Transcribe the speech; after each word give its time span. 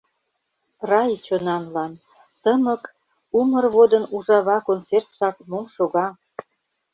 Рай— 0.89 1.11
чонанлан: 1.25 1.93
тымык, 2.43 2.83
умыр 3.39 3.65
водын 3.75 4.03
Ужава 4.15 4.57
"концертшак" 4.67 5.35
мом 5.49 5.65
шога! 5.75 6.07